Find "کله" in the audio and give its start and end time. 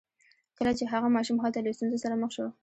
0.57-0.71